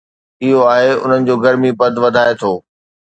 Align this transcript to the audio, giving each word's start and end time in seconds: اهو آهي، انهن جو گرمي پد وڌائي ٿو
اهو 0.43 0.59
آهي، 0.75 0.89
انهن 1.03 1.21
جو 1.27 1.35
گرمي 1.43 1.71
پد 1.79 1.93
وڌائي 2.03 2.33
ٿو 2.41 2.51